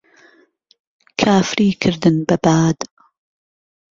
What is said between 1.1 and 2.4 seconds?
کافری کردن به